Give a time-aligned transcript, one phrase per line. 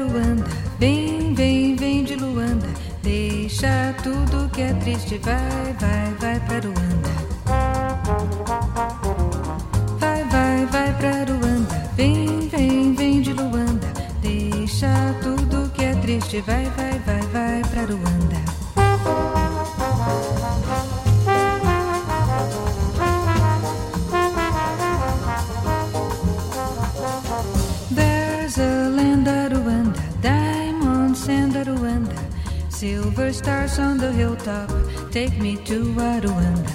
[0.00, 2.66] Luanda, vem, vem, vem de Luanda.
[3.02, 7.10] Deixa tudo que é triste, vai, vai, vai pra Luanda.
[9.98, 13.92] Vai, vai, vai pra Luanda, vem, vem, vem de Luanda.
[14.22, 18.19] Deixa tudo que é triste, vai, vai, vai, vai pra Luanda.
[31.10, 32.18] Diamonds and at Rwanda,
[32.70, 34.70] silver stars on the hilltop.
[35.10, 36.70] Take me to Rwanda.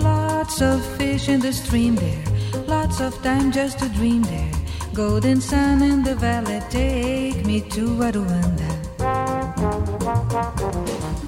[0.00, 2.24] Lots of fish in the stream there,
[2.66, 4.50] lots of time just to dream there.
[4.94, 8.70] Golden sun in the valley, take me to Rwanda.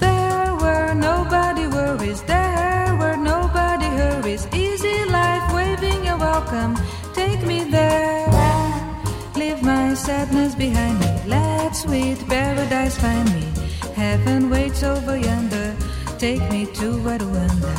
[0.01, 4.49] There were nobody worries, there were nobody hurries.
[4.53, 6.77] Easy life, waving a welcome,
[10.09, 13.45] sadness behind me, let sweet paradise find me.
[13.95, 15.77] Heaven waits over yonder,
[16.19, 17.75] take me to Rwanda.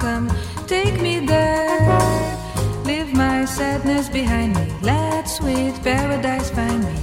[0.00, 0.30] Welcome,
[0.66, 1.98] take me there.
[2.84, 6.94] Leave my sadness behind me, let sweet paradise find me.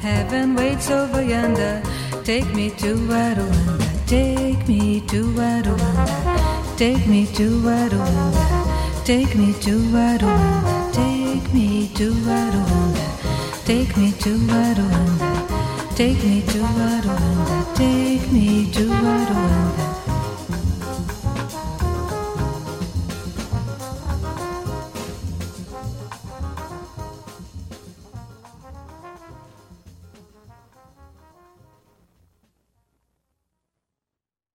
[0.00, 1.82] Heaven waits over yonder,
[2.24, 9.78] take me to Rwanda, take me to Rwanda, take me to Rwanda, take me to
[9.78, 15.48] Rwanda, take me to Rwanda, take me to Rwanda.
[15.98, 19.97] Take me to Rwanda, take me to Rwanda.